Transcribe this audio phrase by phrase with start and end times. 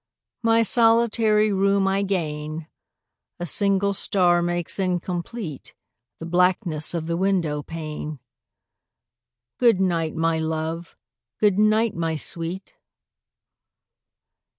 [0.41, 2.65] My solitary room I gain.
[3.39, 5.75] A single star makes incomplete
[6.17, 8.19] The blackness of the window pane.
[9.59, 10.97] Good night, my love!
[11.39, 12.73] good night, my sweet!